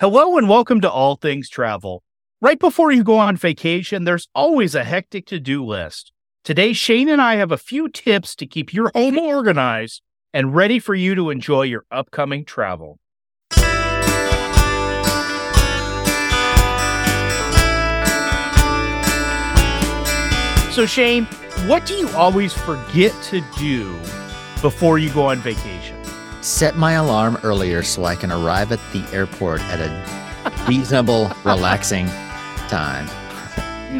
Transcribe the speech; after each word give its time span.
Hello 0.00 0.38
and 0.38 0.48
welcome 0.48 0.80
to 0.82 0.88
All 0.88 1.16
Things 1.16 1.48
Travel. 1.48 2.04
Right 2.40 2.60
before 2.60 2.92
you 2.92 3.02
go 3.02 3.18
on 3.18 3.34
vacation, 3.34 4.04
there's 4.04 4.28
always 4.32 4.76
a 4.76 4.84
hectic 4.84 5.26
to 5.26 5.40
do 5.40 5.64
list. 5.64 6.12
Today, 6.44 6.72
Shane 6.72 7.08
and 7.08 7.20
I 7.20 7.34
have 7.34 7.50
a 7.50 7.58
few 7.58 7.88
tips 7.88 8.36
to 8.36 8.46
keep 8.46 8.72
your 8.72 8.92
home 8.94 9.18
organized 9.18 10.02
and 10.32 10.54
ready 10.54 10.78
for 10.78 10.94
you 10.94 11.16
to 11.16 11.30
enjoy 11.30 11.62
your 11.62 11.84
upcoming 11.90 12.44
travel. 12.44 13.00
So, 20.70 20.86
Shane, 20.86 21.24
what 21.66 21.86
do 21.86 21.94
you 21.94 22.08
always 22.10 22.52
forget 22.52 23.12
to 23.24 23.42
do 23.58 23.92
before 24.62 25.00
you 25.00 25.10
go 25.10 25.26
on 25.26 25.38
vacation? 25.38 25.97
Set 26.48 26.76
my 26.76 26.92
alarm 26.92 27.38
earlier 27.42 27.82
so 27.82 28.06
I 28.06 28.16
can 28.16 28.32
arrive 28.32 28.72
at 28.72 28.80
the 28.94 29.04
airport 29.14 29.60
at 29.64 29.80
a 29.80 30.64
reasonable, 30.66 31.30
relaxing 31.44 32.06
time. 32.68 33.06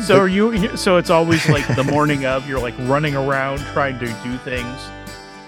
So 0.00 0.16
are 0.16 0.28
you? 0.28 0.74
So 0.74 0.96
it's 0.96 1.10
always 1.10 1.46
like 1.50 1.66
the 1.76 1.84
morning 1.84 2.24
of. 2.24 2.48
You're 2.48 2.58
like 2.58 2.74
running 2.78 3.14
around 3.14 3.58
trying 3.74 3.98
to 3.98 4.06
do 4.06 4.38
things. 4.38 4.64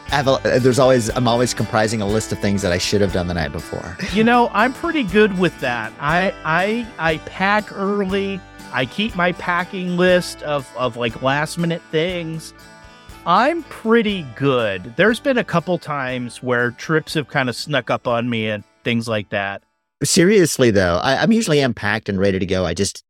I 0.09 0.17
have 0.17 0.29
a, 0.29 0.33
uh, 0.33 0.59
there's 0.59 0.79
always 0.79 1.09
I'm 1.17 1.27
always 1.27 1.55
comprising 1.55 2.03
a 2.03 2.07
list 2.07 2.33
of 2.33 2.39
things 2.39 2.61
that 2.61 2.71
I 2.71 2.79
should 2.79 3.01
have 3.01 3.15
done 3.15 3.29
the 3.29 3.35
night 3.35 3.53
before. 3.53 3.97
You 4.13 4.23
know, 4.23 4.51
I'm 4.53 4.75
pretty 4.75 5.05
good 5.05 5.39
with 5.39 5.59
that. 5.61 5.95
I 6.01 6.35
I 6.45 6.87
I 6.99 7.17
pack 7.25 7.73
early. 7.73 8.43
I 8.75 8.85
keep 8.85 9.17
my 9.17 9.33
packing 9.33 9.97
list 9.97 10.43
of 10.43 10.71
of 10.77 10.99
like 10.99 11.23
last 11.23 11.57
minute 11.57 11.81
things. 11.91 12.53
I'm 13.27 13.63
pretty 13.65 14.25
good. 14.37 14.95
There's 14.97 15.21
been 15.21 15.39
a 15.39 15.45
couple 15.45 15.77
times 15.79 16.43
where 16.43 16.71
trips 16.73 17.15
have 17.15 17.29
kind 17.29 17.49
of 17.49 17.57
snuck 17.57 17.91
up 17.91 18.09
on 18.09 18.31
me 18.31 18.49
and 18.49 18.65
things 18.83 19.09
like 19.09 19.29
that. 19.31 19.63
Seriously 20.03 20.71
though, 20.71 20.97
I, 21.03 21.17
I'm 21.23 21.31
usually 21.33 21.61
am 21.61 21.75
packed 21.75 22.09
and 22.09 22.19
ready 22.19 22.39
to 22.39 22.47
go. 22.47 22.65
I 22.65 22.73
just 22.75 23.05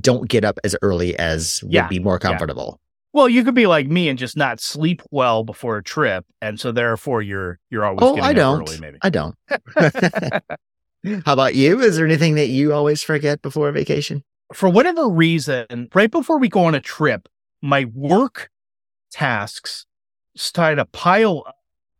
don't 0.00 0.28
get 0.28 0.44
up 0.44 0.58
as 0.62 0.76
early 0.82 1.18
as 1.18 1.60
would 1.64 1.72
Yeah, 1.72 1.88
be 1.88 1.98
more 1.98 2.14
yeah. 2.22 2.28
comfortable. 2.28 2.78
Well, 3.12 3.28
you 3.28 3.42
could 3.42 3.56
be 3.56 3.66
like 3.66 3.88
me 3.88 4.08
and 4.08 4.16
just 4.16 4.36
not 4.36 4.60
sleep 4.60 5.02
well 5.10 5.42
before 5.42 5.78
a 5.78 5.82
trip, 5.82 6.24
and 6.40 6.60
so 6.60 6.70
therefore 6.70 7.22
you're 7.22 7.58
you're 7.68 7.84
always 7.84 7.98
Oh, 8.02 8.14
getting 8.14 8.30
I 8.30 8.32
don't. 8.32 8.60
early, 8.60 8.78
maybe. 8.78 8.98
I 9.02 9.10
don't. 9.10 9.34
How 11.26 11.32
about 11.32 11.56
you? 11.56 11.80
Is 11.80 11.96
there 11.96 12.06
anything 12.06 12.36
that 12.36 12.46
you 12.48 12.72
always 12.72 13.02
forget 13.02 13.42
before 13.42 13.68
a 13.68 13.72
vacation? 13.72 14.22
for 14.52 14.68
whatever 14.68 15.08
reason, 15.08 15.88
right 15.94 16.10
before 16.10 16.36
we 16.38 16.48
go 16.48 16.64
on 16.64 16.74
a 16.74 16.80
trip, 16.80 17.28
my 17.62 17.84
work 17.94 18.50
tasks 19.10 19.86
start 20.36 20.78
to 20.78 20.84
pile 20.86 21.44
up. 21.46 21.56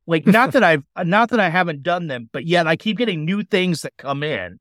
Like 0.06 0.27
not 0.27 0.53
that 0.55 0.64
I've 0.64 0.84
not 1.05 1.30
that 1.30 1.41
I 1.41 1.48
haven't 1.50 1.83
done 1.83 2.06
them, 2.08 2.28
but 2.33 2.47
yet 2.47 2.66
I 2.66 2.77
keep 2.77 2.98
getting 2.98 3.25
new 3.25 3.42
things 3.42 3.83
that 3.83 3.97
come 3.97 4.22
in. 4.22 4.58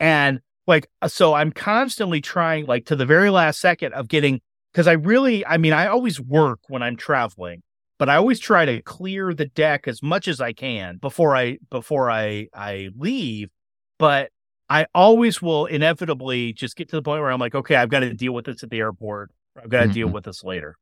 And 0.00 0.40
like 0.66 0.88
so 1.06 1.34
I'm 1.34 1.52
constantly 1.52 2.20
trying 2.20 2.66
like 2.66 2.86
to 2.86 2.96
the 2.96 3.06
very 3.06 3.30
last 3.30 3.60
second 3.60 3.92
of 3.94 4.08
getting 4.08 4.40
because 4.72 4.86
I 4.86 4.92
really 4.92 5.44
I 5.46 5.56
mean 5.58 5.72
I 5.72 5.86
always 5.86 6.20
work 6.20 6.60
when 6.68 6.82
I'm 6.82 6.96
traveling, 6.96 7.62
but 7.98 8.08
I 8.08 8.16
always 8.16 8.40
try 8.40 8.64
to 8.64 8.80
clear 8.82 9.34
the 9.34 9.46
deck 9.46 9.86
as 9.88 10.02
much 10.02 10.28
as 10.28 10.40
I 10.40 10.52
can 10.52 10.96
before 10.98 11.36
I 11.36 11.58
before 11.70 12.10
I 12.10 12.48
I 12.54 12.90
leave. 12.96 13.50
But 13.98 14.30
I 14.68 14.86
always 14.94 15.40
will 15.40 15.66
inevitably 15.66 16.52
just 16.52 16.74
get 16.76 16.88
to 16.88 16.96
the 16.96 17.02
point 17.02 17.22
where 17.22 17.30
I'm 17.30 17.38
like, 17.38 17.54
okay, 17.54 17.76
I've 17.76 17.88
got 17.88 18.00
to 18.00 18.12
deal 18.12 18.32
with 18.32 18.46
this 18.46 18.62
at 18.64 18.70
the 18.70 18.78
airport. 18.78 19.30
I've 19.56 19.68
got 19.70 19.82
to 19.82 19.88
deal 19.88 20.08
Mhm. 20.08 20.12
with 20.12 20.24
this 20.24 20.42
later. 20.42 20.76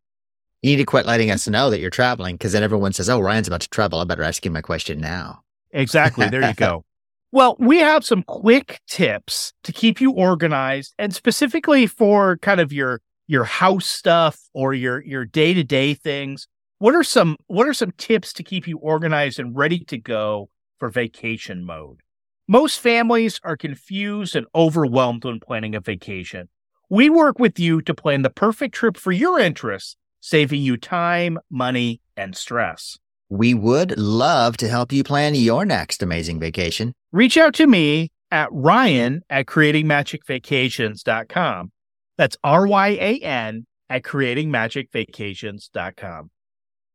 You 0.65 0.71
need 0.71 0.77
to 0.77 0.87
quit 0.87 1.05
letting 1.05 1.31
us 1.31 1.47
know 1.47 1.69
that 1.69 1.79
you're 1.79 1.91
traveling 1.91 2.37
because 2.37 2.53
then 2.53 2.63
everyone 2.63 2.95
says, 2.95 3.11
"Oh, 3.11 3.21
Ryan's 3.21 3.49
about 3.49 3.61
to 3.61 3.69
travel. 3.69 3.99
I 3.99 4.05
better 4.05 4.23
ask 4.23 4.47
him 4.47 4.55
my 4.55 4.63
question 4.63 4.99
now." 4.99 5.43
Exactly. 5.73 6.27
There 6.31 6.43
you 6.43 6.55
go. 6.57 6.87
Well, 7.33 7.55
we 7.59 7.81
have 7.81 8.03
some 8.03 8.23
quick 8.23 8.81
tips 8.89 9.53
to 9.65 9.75
keep 9.75 10.01
you 10.01 10.13
organized 10.13 10.95
and 10.99 11.15
specifically 11.15 11.87
for 11.87 12.39
kind 12.39 12.61
of 12.61 12.73
your 12.73 13.03
your 13.27 13.45
house 13.45 13.85
stuff 13.85 14.41
or 14.55 14.73
your 14.73 15.05
your 15.05 15.27
day-to-day 15.27 15.93
things. 15.93 16.49
What 16.79 16.95
are 16.95 17.05
some 17.05 17.37
what 17.47 17.69
are 17.69 17.75
some 17.75 17.93
tips 17.99 18.33
to 18.33 18.43
keep 18.43 18.67
you 18.67 18.79
organized 18.79 19.39
and 19.39 19.55
ready 19.55 19.81
to 19.81 19.99
go 19.99 20.49
for 20.79 20.89
vacation 20.89 21.63
mode? 21.67 22.01
Most 22.49 22.81
families 22.81 23.39
are 23.45 23.59
confused 23.59 24.35
and 24.35 24.47
overwhelmed 24.55 25.27
when 25.27 25.41
planning 25.41 25.75
a 25.75 25.81
vacation. 25.81 26.49
We 26.89 27.11
work 27.11 27.39
with 27.39 27.59
you 27.59 27.83
to 27.83 27.93
plan 27.93 28.23
the 28.23 28.31
perfect 28.31 28.75
trip 28.75 28.97
for 28.97 29.13
your 29.13 29.39
interests, 29.39 29.97
saving 30.25 30.63
you 30.63 30.79
time, 30.79 31.39
money, 31.51 32.01
and 32.17 32.35
stress. 32.35 32.99
We 33.29 33.53
would 33.53 33.99
love 33.99 34.57
to 34.57 34.69
help 34.69 34.91
you 34.91 35.05
plan 35.05 35.35
your 35.35 35.67
next 35.67 36.03
amazing 36.03 36.41
vacation. 36.41 36.95
reach 37.13 37.37
out 37.37 37.53
to 37.55 37.67
me 37.67 38.11
at 38.31 38.49
ryan 38.51 39.21
at 39.29 39.45
creatingmagicvacations.com. 39.45 41.73
That's 42.17 42.39
R 42.43 42.67
Y 42.67 42.89
A 42.89 43.19
N 43.19 43.67
at 43.91 44.03
creatingmagicvacations.com. 44.03 46.31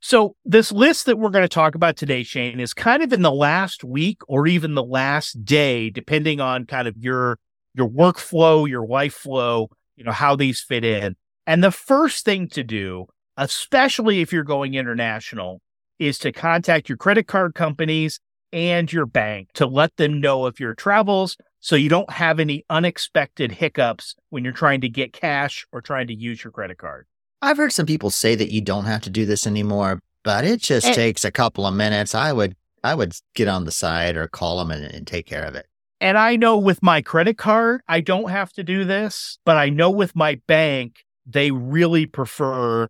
So, 0.02 0.36
this 0.44 0.72
list 0.72 1.06
that 1.06 1.20
we're 1.20 1.30
going 1.30 1.44
to 1.44 1.50
talk 1.50 1.76
about 1.76 1.98
today, 1.98 2.24
Shane, 2.24 2.60
is 2.60 2.74
kind 2.74 3.04
of 3.04 3.14
in 3.14 3.22
the 3.22 3.32
last 3.32 3.84
week 3.84 4.22
or 4.28 4.48
even 4.48 4.74
the 4.74 4.84
last 4.84 5.46
day, 5.46 5.92
depending 5.92 6.42
on 6.42 6.66
kind 6.66 6.88
of 6.88 6.98
your 6.98 7.38
your 7.76 7.90
workflow, 7.90 8.68
your 8.68 8.88
life 8.88 9.14
flow, 9.14 9.70
you 9.96 10.04
know, 10.04 10.14
how 10.14 10.36
these 10.36 10.62
fit 10.62 10.84
in. 10.84 11.16
And 11.46 11.64
the 11.64 11.72
first 11.72 12.26
thing 12.26 12.50
to 12.50 12.64
do, 12.64 13.06
especially 13.40 14.20
if 14.22 14.32
you're 14.34 14.44
going 14.44 14.74
international, 14.76 15.62
is 15.98 16.20
to 16.20 16.32
contact 16.32 16.90
your 16.90 16.98
credit 16.98 17.26
card 17.28 17.56
companies 17.56 18.20
and 18.52 18.92
your 18.92 19.06
bank 19.06 19.50
to 19.54 19.66
let 19.66 19.96
them 19.98 20.20
know 20.20 20.46
of 20.46 20.60
your 20.60 20.74
travels 20.74 21.38
so 21.60 21.76
you 21.76 21.90
don't 21.90 22.10
have 22.12 22.40
any 22.40 22.64
unexpected 22.70 23.52
hiccups 23.54 24.16
when 24.30 24.44
you're 24.44 24.54
trying 24.54 24.82
to 24.82 24.90
get 24.90 25.14
cash 25.14 25.66
or 25.72 25.82
trying 25.82 26.08
to 26.08 26.14
use 26.14 26.44
your 26.44 26.52
credit 26.52 26.78
card. 26.78 27.06
I've 27.42 27.58
heard 27.58 27.72
some 27.74 27.86
people 27.86 28.10
say 28.10 28.36
that 28.36 28.52
you 28.52 28.62
don't 28.62 28.86
have 28.86 29.02
to 29.04 29.10
do 29.10 29.26
this 29.26 29.46
anymore, 29.48 30.02
but 30.24 30.44
it 30.46 30.62
just 30.62 30.88
Eh. 30.88 30.94
takes 30.94 31.24
a 31.24 31.32
couple 31.32 31.66
of 31.66 31.74
minutes. 31.74 32.14
I 32.14 32.34
would 32.34 32.56
I 32.82 32.96
would 32.96 33.14
get 33.36 33.50
on 33.50 33.66
the 33.66 33.72
side 33.72 34.16
or 34.16 34.28
call 34.28 34.60
them 34.60 34.72
and, 34.72 34.86
and 34.86 35.06
take 35.06 35.26
care 35.26 35.44
of 35.44 35.54
it. 35.56 35.66
And 36.00 36.18
I 36.18 36.38
know 36.38 36.58
with 36.58 36.82
my 36.82 37.02
credit 37.02 37.38
card, 37.38 37.82
I 37.90 38.00
don't 38.00 38.30
have 38.30 38.54
to 38.54 38.64
do 38.64 38.86
this, 38.86 39.38
but 39.46 39.58
I 39.58 39.68
know 39.70 39.92
with 39.92 40.16
my 40.16 40.40
bank, 40.48 41.04
they 41.26 41.52
really 41.52 42.06
prefer 42.06 42.88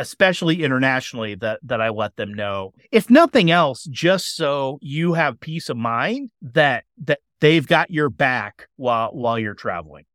especially 0.00 0.64
internationally, 0.64 1.34
that, 1.36 1.60
that 1.62 1.80
I 1.80 1.90
let 1.90 2.16
them 2.16 2.32
know. 2.32 2.72
If 2.90 3.10
nothing 3.10 3.50
else, 3.50 3.84
just 3.84 4.34
so 4.34 4.78
you 4.80 5.12
have 5.12 5.38
peace 5.38 5.68
of 5.68 5.76
mind 5.76 6.30
that, 6.40 6.84
that 7.04 7.20
they've 7.40 7.66
got 7.66 7.90
your 7.90 8.08
back 8.08 8.68
while, 8.76 9.10
while 9.10 9.38
you're 9.38 9.54
traveling. 9.54 10.06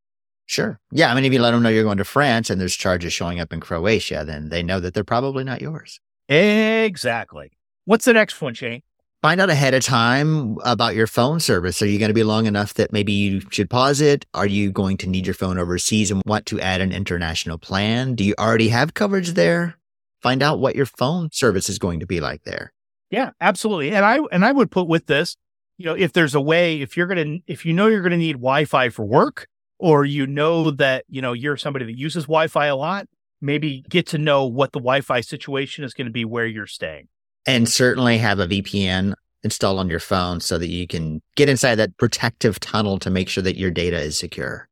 Sure. 0.47 0.79
Yeah. 0.91 1.11
I 1.11 1.15
mean, 1.15 1.23
if 1.23 1.31
you 1.31 1.39
let 1.39 1.51
them 1.51 1.61
know 1.61 1.69
you're 1.69 1.83
going 1.83 1.99
to 1.99 2.03
France 2.03 2.49
and 2.49 2.59
there's 2.59 2.75
charges 2.75 3.13
showing 3.13 3.39
up 3.39 3.53
in 3.53 3.59
Croatia, 3.59 4.23
then 4.25 4.49
they 4.49 4.63
know 4.63 4.79
that 4.79 4.95
they're 4.95 5.03
probably 5.03 5.43
not 5.43 5.61
yours. 5.61 5.99
Exactly. 6.27 7.51
What's 7.85 8.05
the 8.05 8.13
next 8.13 8.41
one, 8.41 8.55
Shane? 8.55 8.81
Find 9.25 9.41
out 9.41 9.49
ahead 9.49 9.73
of 9.73 9.83
time 9.83 10.59
about 10.63 10.93
your 10.93 11.07
phone 11.07 11.39
service. 11.39 11.81
Are 11.81 11.87
you 11.87 11.97
going 11.97 12.11
to 12.11 12.13
be 12.13 12.21
long 12.21 12.45
enough 12.45 12.75
that 12.75 12.93
maybe 12.93 13.11
you 13.11 13.41
should 13.49 13.71
pause 13.71 13.99
it? 13.99 14.23
Are 14.35 14.45
you 14.45 14.71
going 14.71 14.97
to 14.97 15.09
need 15.09 15.25
your 15.25 15.33
phone 15.33 15.57
overseas 15.57 16.11
and 16.11 16.21
want 16.27 16.45
to 16.45 16.61
add 16.61 16.79
an 16.79 16.91
international 16.91 17.57
plan? 17.57 18.13
Do 18.13 18.23
you 18.23 18.35
already 18.37 18.67
have 18.67 18.93
coverage 18.93 19.29
there? 19.29 19.77
Find 20.21 20.43
out 20.43 20.59
what 20.59 20.75
your 20.75 20.85
phone 20.85 21.31
service 21.31 21.69
is 21.69 21.79
going 21.79 22.01
to 22.01 22.05
be 22.05 22.19
like 22.19 22.43
there. 22.43 22.71
Yeah, 23.09 23.31
absolutely. 23.41 23.95
And 23.95 24.05
I 24.05 24.19
and 24.31 24.45
I 24.45 24.51
would 24.51 24.69
put 24.69 24.87
with 24.87 25.07
this, 25.07 25.37
you 25.79 25.85
know, 25.87 25.95
if 25.95 26.13
there's 26.13 26.35
a 26.35 26.41
way, 26.41 26.81
if 26.81 26.95
you're 26.95 27.07
gonna 27.07 27.39
if 27.47 27.65
you 27.65 27.73
know 27.73 27.87
you're 27.87 28.03
gonna 28.03 28.17
need 28.17 28.33
Wi-Fi 28.33 28.89
for 28.89 29.05
work, 29.05 29.47
or 29.79 30.05
you 30.05 30.27
know 30.27 30.69
that, 30.69 31.03
you 31.09 31.23
know, 31.23 31.33
you're 31.33 31.57
somebody 31.57 31.85
that 31.85 31.97
uses 31.97 32.25
Wi-Fi 32.25 32.67
a 32.67 32.75
lot, 32.75 33.07
maybe 33.41 33.83
get 33.89 34.05
to 34.05 34.19
know 34.19 34.45
what 34.45 34.71
the 34.71 34.79
Wi-Fi 34.79 35.21
situation 35.21 35.83
is 35.83 35.95
going 35.95 36.05
to 36.05 36.13
be 36.13 36.25
where 36.25 36.45
you're 36.45 36.67
staying. 36.67 37.07
And 37.45 37.69
certainly 37.69 38.17
have 38.17 38.39
a 38.39 38.47
VPN 38.47 39.13
installed 39.43 39.79
on 39.79 39.89
your 39.89 39.99
phone 39.99 40.39
so 40.39 40.57
that 40.57 40.67
you 40.67 40.87
can 40.87 41.21
get 41.35 41.47
inside 41.47 41.75
that 41.75 41.95
protective 41.97 42.59
tunnel 42.59 42.97
to 42.99 43.11
make 43.11 43.29
sure 43.29 43.43
that 43.43 43.57
your 43.57 43.69
data 43.69 43.99
is 43.99 44.17
secure. 44.17 44.67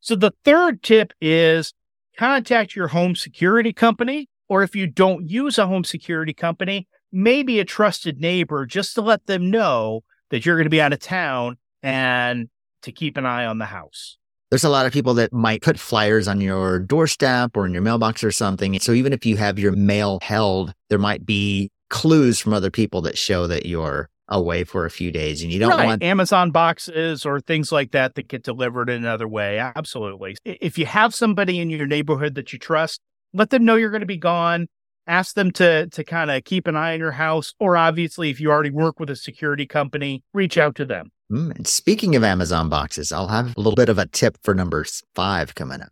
So 0.00 0.14
the 0.14 0.32
third 0.44 0.82
tip 0.82 1.12
is 1.20 1.74
contact 2.16 2.76
your 2.76 2.88
home 2.88 3.16
security 3.16 3.72
company, 3.72 4.28
or 4.48 4.62
if 4.62 4.76
you 4.76 4.86
don't 4.86 5.28
use 5.28 5.58
a 5.58 5.66
home 5.66 5.84
security 5.84 6.32
company, 6.32 6.86
maybe 7.10 7.58
a 7.58 7.64
trusted 7.64 8.20
neighbor 8.20 8.64
just 8.64 8.94
to 8.94 9.00
let 9.00 9.26
them 9.26 9.50
know 9.50 10.02
that 10.30 10.46
you're 10.46 10.56
going 10.56 10.66
to 10.66 10.70
be 10.70 10.80
out 10.80 10.92
of 10.92 11.00
town 11.00 11.56
and 11.82 12.48
to 12.82 12.92
keep 12.92 13.16
an 13.16 13.26
eye 13.26 13.44
on 13.44 13.58
the 13.58 13.66
house. 13.66 14.18
There's 14.50 14.64
a 14.64 14.68
lot 14.68 14.86
of 14.86 14.92
people 14.92 15.14
that 15.14 15.32
might 15.32 15.62
put 15.62 15.78
flyers 15.78 16.28
on 16.28 16.40
your 16.40 16.78
doorstep 16.78 17.56
or 17.56 17.64
in 17.64 17.72
your 17.72 17.82
mailbox 17.82 18.22
or 18.22 18.30
something. 18.30 18.78
So 18.80 18.92
even 18.92 19.12
if 19.12 19.24
you 19.24 19.36
have 19.38 19.58
your 19.58 19.72
mail 19.72 20.18
held, 20.22 20.74
there 20.90 20.98
might 20.98 21.24
be 21.24 21.70
clues 21.92 22.40
from 22.40 22.54
other 22.54 22.70
people 22.70 23.02
that 23.02 23.18
show 23.18 23.46
that 23.46 23.66
you're 23.66 24.08
away 24.28 24.64
for 24.64 24.86
a 24.86 24.90
few 24.90 25.12
days 25.12 25.42
and 25.42 25.52
you 25.52 25.58
don't 25.58 25.70
right. 25.70 25.84
want 25.84 26.02
Amazon 26.02 26.50
boxes 26.50 27.26
or 27.26 27.38
things 27.38 27.70
like 27.70 27.92
that 27.92 28.14
that 28.14 28.28
get 28.28 28.42
delivered 28.42 28.88
in 28.88 28.96
another 28.96 29.28
way. 29.28 29.58
Absolutely. 29.58 30.36
If 30.44 30.78
you 30.78 30.86
have 30.86 31.14
somebody 31.14 31.60
in 31.60 31.68
your 31.68 31.86
neighborhood 31.86 32.34
that 32.36 32.52
you 32.52 32.58
trust, 32.58 33.00
let 33.34 33.50
them 33.50 33.66
know 33.66 33.76
you're 33.76 33.90
going 33.90 34.00
to 34.00 34.06
be 34.06 34.16
gone. 34.16 34.68
Ask 35.06 35.34
them 35.34 35.50
to 35.52 35.88
to 35.88 36.04
kind 36.04 36.30
of 36.30 36.44
keep 36.44 36.66
an 36.66 36.76
eye 36.76 36.94
on 36.94 37.00
your 37.00 37.10
house, 37.10 37.54
or 37.58 37.76
obviously, 37.76 38.30
if 38.30 38.40
you 38.40 38.52
already 38.52 38.70
work 38.70 39.00
with 39.00 39.10
a 39.10 39.16
security 39.16 39.66
company, 39.66 40.22
reach 40.32 40.56
out 40.56 40.76
to 40.76 40.84
them. 40.84 41.10
Mm, 41.30 41.56
and 41.56 41.66
speaking 41.66 42.14
of 42.14 42.22
Amazon 42.22 42.68
boxes, 42.68 43.10
I'll 43.10 43.26
have 43.26 43.56
a 43.56 43.60
little 43.60 43.74
bit 43.74 43.88
of 43.88 43.98
a 43.98 44.06
tip 44.06 44.38
for 44.44 44.54
number 44.54 44.86
five 45.16 45.56
coming 45.56 45.82
up. 45.82 45.90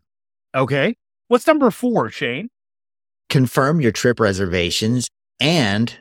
Okay. 0.54 0.94
What's 1.26 1.46
number 1.46 1.72
four, 1.72 2.08
Shane? 2.08 2.50
Confirm 3.28 3.80
your 3.80 3.90
trip 3.92 4.20
reservations 4.20 5.10
and 5.40 5.96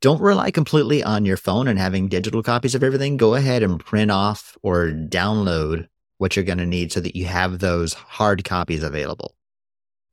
don't 0.00 0.20
rely 0.20 0.50
completely 0.50 1.02
on 1.02 1.24
your 1.24 1.36
phone 1.36 1.66
and 1.66 1.78
having 1.78 2.08
digital 2.08 2.42
copies 2.42 2.74
of 2.74 2.84
everything. 2.84 3.16
Go 3.16 3.34
ahead 3.34 3.62
and 3.62 3.80
print 3.80 4.10
off 4.10 4.56
or 4.62 4.88
download 4.88 5.88
what 6.18 6.36
you're 6.36 6.44
going 6.44 6.58
to 6.58 6.66
need 6.66 6.92
so 6.92 7.00
that 7.00 7.16
you 7.16 7.24
have 7.24 7.58
those 7.58 7.94
hard 7.94 8.44
copies 8.44 8.82
available. 8.82 9.34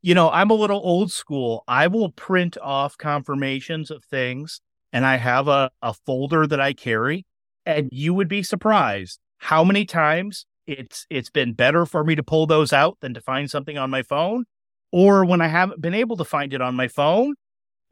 You 0.01 0.15
know, 0.15 0.29
I'm 0.29 0.49
a 0.49 0.55
little 0.55 0.81
old 0.83 1.11
school. 1.11 1.63
I 1.67 1.87
will 1.87 2.11
print 2.11 2.57
off 2.61 2.97
confirmations 2.97 3.91
of 3.91 4.03
things 4.03 4.61
and 4.91 5.05
I 5.05 5.17
have 5.17 5.47
a, 5.47 5.71
a 5.81 5.93
folder 5.93 6.45
that 6.47 6.59
I 6.59 6.73
carry. 6.73 7.25
And 7.65 7.89
you 7.91 8.13
would 8.13 8.27
be 8.27 8.43
surprised 8.43 9.19
how 9.37 9.63
many 9.63 9.85
times 9.85 10.45
it's 10.65 11.05
it's 11.09 11.29
been 11.29 11.53
better 11.53 11.85
for 11.85 12.03
me 12.03 12.15
to 12.15 12.23
pull 12.23 12.47
those 12.47 12.71
out 12.71 12.97
than 13.01 13.13
to 13.13 13.21
find 13.21 13.49
something 13.49 13.77
on 13.77 13.89
my 13.89 14.03
phone. 14.03 14.45
Or 14.91 15.25
when 15.25 15.41
I 15.41 15.47
haven't 15.47 15.81
been 15.81 15.93
able 15.93 16.17
to 16.17 16.25
find 16.25 16.53
it 16.53 16.61
on 16.61 16.75
my 16.75 16.87
phone 16.87 17.35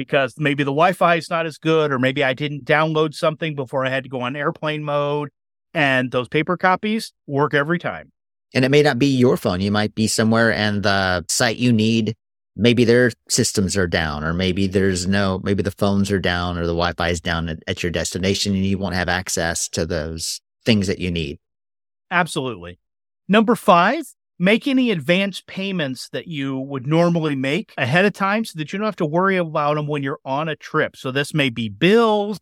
because 0.01 0.33
maybe 0.37 0.63
the 0.63 0.71
Wi-Fi 0.71 1.15
is 1.15 1.29
not 1.29 1.45
as 1.45 1.59
good, 1.59 1.91
or 1.91 1.99
maybe 1.99 2.23
I 2.23 2.33
didn't 2.33 2.65
download 2.65 3.13
something 3.13 3.53
before 3.53 3.85
I 3.85 3.89
had 3.89 4.03
to 4.03 4.09
go 4.09 4.21
on 4.21 4.35
airplane 4.35 4.83
mode. 4.83 5.29
And 5.73 6.11
those 6.11 6.27
paper 6.27 6.57
copies 6.57 7.13
work 7.27 7.53
every 7.53 7.77
time. 7.77 8.11
And 8.53 8.65
it 8.65 8.69
may 8.69 8.81
not 8.81 8.97
be 8.97 9.05
your 9.05 9.37
phone. 9.37 9.61
You 9.61 9.71
might 9.71 9.93
be 9.93 10.07
somewhere 10.07 10.51
and 10.51 10.81
the 10.83 11.23
site 11.29 11.57
you 11.57 11.71
need, 11.71 12.15
maybe 12.55 12.83
their 12.83 13.11
systems 13.29 13.77
are 13.77 13.87
down, 13.87 14.23
or 14.23 14.33
maybe 14.33 14.67
there's 14.67 15.07
no, 15.07 15.39
maybe 15.43 15.61
the 15.61 15.71
phones 15.71 16.11
are 16.11 16.19
down 16.19 16.57
or 16.57 16.61
the 16.61 16.73
Wi 16.73 16.93
Fi 16.93 17.09
is 17.09 17.21
down 17.21 17.47
at, 17.47 17.59
at 17.67 17.83
your 17.83 17.91
destination 17.91 18.55
and 18.55 18.65
you 18.65 18.77
won't 18.77 18.95
have 18.95 19.07
access 19.07 19.69
to 19.69 19.85
those 19.85 20.41
things 20.65 20.87
that 20.87 20.99
you 20.99 21.11
need. 21.11 21.39
Absolutely. 22.09 22.79
Number 23.27 23.55
five, 23.55 24.03
make 24.41 24.67
any 24.67 24.91
advance 24.91 25.41
payments 25.45 26.09
that 26.09 26.27
you 26.27 26.59
would 26.59 26.87
normally 26.87 27.35
make 27.35 27.73
ahead 27.77 28.05
of 28.05 28.13
time 28.13 28.43
so 28.43 28.57
that 28.57 28.73
you 28.73 28.79
don't 28.79 28.85
have 28.85 28.95
to 28.97 29.05
worry 29.05 29.37
about 29.37 29.75
them 29.75 29.87
when 29.87 30.03
you're 30.03 30.19
on 30.25 30.49
a 30.49 30.55
trip. 30.55 30.95
So 30.95 31.11
this 31.11 31.33
may 31.33 31.49
be 31.49 31.69
bills 31.69 32.39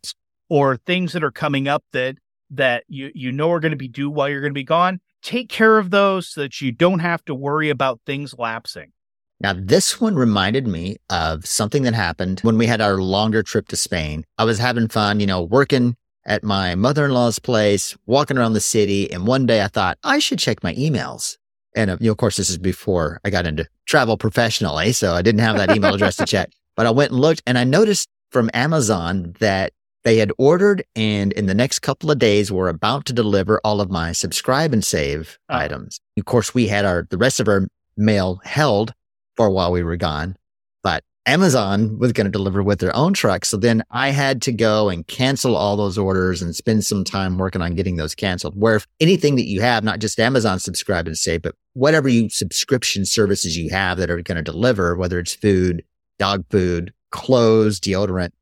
or 0.48 0.76
things 0.76 1.12
that 1.12 1.22
are 1.22 1.30
coming 1.30 1.68
up 1.68 1.84
that 1.92 2.16
that 2.52 2.82
you 2.88 3.12
you 3.14 3.30
know 3.30 3.50
are 3.52 3.60
going 3.60 3.70
to 3.70 3.76
be 3.76 3.86
due 3.86 4.10
while 4.10 4.28
you're 4.28 4.40
going 4.40 4.50
to 4.50 4.54
be 4.54 4.64
gone 4.64 4.98
take 5.22 5.48
care 5.48 5.78
of 5.78 5.90
those 5.90 6.28
so 6.28 6.42
that 6.42 6.60
you 6.60 6.72
don't 6.72 7.00
have 7.00 7.24
to 7.26 7.34
worry 7.34 7.70
about 7.70 8.00
things 8.06 8.34
lapsing. 8.38 8.92
Now, 9.40 9.54
this 9.54 10.00
one 10.00 10.16
reminded 10.16 10.66
me 10.66 10.96
of 11.08 11.46
something 11.46 11.82
that 11.84 11.94
happened 11.94 12.40
when 12.40 12.58
we 12.58 12.66
had 12.66 12.80
our 12.80 13.00
longer 13.00 13.42
trip 13.42 13.68
to 13.68 13.76
Spain. 13.76 14.24
I 14.36 14.44
was 14.44 14.58
having 14.58 14.88
fun, 14.88 15.20
you 15.20 15.26
know, 15.26 15.42
working 15.42 15.96
at 16.26 16.44
my 16.44 16.74
mother 16.74 17.06
in 17.06 17.12
law's 17.12 17.38
place, 17.38 17.96
walking 18.04 18.36
around 18.36 18.52
the 18.52 18.60
city. 18.60 19.10
And 19.10 19.26
one 19.26 19.46
day 19.46 19.62
I 19.62 19.68
thought 19.68 19.98
I 20.04 20.18
should 20.18 20.38
check 20.38 20.62
my 20.62 20.74
emails. 20.74 21.38
And 21.74 21.90
uh, 21.90 21.96
you 22.00 22.06
know, 22.06 22.12
of 22.12 22.18
course, 22.18 22.36
this 22.36 22.50
is 22.50 22.58
before 22.58 23.20
I 23.24 23.30
got 23.30 23.46
into 23.46 23.66
travel 23.86 24.16
professionally. 24.16 24.92
So 24.92 25.14
I 25.14 25.22
didn't 25.22 25.40
have 25.40 25.56
that 25.56 25.74
email 25.74 25.94
address 25.94 26.16
to 26.16 26.26
check, 26.26 26.50
but 26.76 26.86
I 26.86 26.90
went 26.90 27.12
and 27.12 27.20
looked 27.20 27.42
and 27.46 27.58
I 27.58 27.64
noticed 27.64 28.08
from 28.30 28.50
Amazon 28.54 29.34
that 29.40 29.72
they 30.02 30.16
had 30.16 30.32
ordered 30.38 30.82
and 30.96 31.32
in 31.32 31.46
the 31.46 31.54
next 31.54 31.80
couple 31.80 32.10
of 32.10 32.18
days 32.18 32.50
were 32.50 32.68
about 32.68 33.04
to 33.06 33.12
deliver 33.12 33.60
all 33.64 33.80
of 33.80 33.90
my 33.90 34.12
subscribe 34.12 34.72
and 34.72 34.84
save 34.84 35.38
oh. 35.48 35.56
items. 35.56 36.00
Of 36.18 36.24
course, 36.24 36.54
we 36.54 36.68
had 36.68 36.84
our, 36.84 37.06
the 37.10 37.18
rest 37.18 37.40
of 37.40 37.48
our 37.48 37.68
mail 37.96 38.40
held 38.44 38.94
for 39.36 39.50
while 39.50 39.72
we 39.72 39.82
were 39.82 39.96
gone, 39.96 40.36
but 40.82 41.04
Amazon 41.30 41.96
was 41.96 42.12
going 42.12 42.24
to 42.24 42.30
deliver 42.30 42.60
with 42.60 42.80
their 42.80 42.94
own 42.96 43.12
truck. 43.12 43.44
So 43.44 43.56
then 43.56 43.84
I 43.92 44.10
had 44.10 44.42
to 44.42 44.52
go 44.52 44.88
and 44.88 45.06
cancel 45.06 45.54
all 45.54 45.76
those 45.76 45.96
orders 45.96 46.42
and 46.42 46.56
spend 46.56 46.84
some 46.84 47.04
time 47.04 47.38
working 47.38 47.62
on 47.62 47.76
getting 47.76 47.94
those 47.94 48.16
canceled. 48.16 48.60
Where 48.60 48.74
if 48.74 48.86
anything 48.98 49.36
that 49.36 49.46
you 49.46 49.60
have, 49.60 49.84
not 49.84 50.00
just 50.00 50.18
Amazon 50.18 50.58
subscribe 50.58 51.06
and 51.06 51.16
save, 51.16 51.42
but 51.42 51.54
whatever 51.74 52.08
you 52.08 52.30
subscription 52.30 53.04
services 53.04 53.56
you 53.56 53.70
have 53.70 53.98
that 53.98 54.10
are 54.10 54.20
going 54.20 54.36
to 54.38 54.42
deliver, 54.42 54.96
whether 54.96 55.20
it's 55.20 55.32
food, 55.32 55.84
dog 56.18 56.44
food, 56.50 56.92
clothes, 57.12 57.78
deodorant, 57.78 58.32